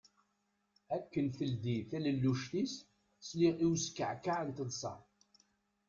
Akken 0.95 1.27
teldi 1.37 1.77
talelluct-is, 1.89 2.73
sliɣ 3.27 3.55
i 3.65 3.67
uskeεkeε 3.71 4.41
n 4.47 4.49
teṭsa. 4.57 4.93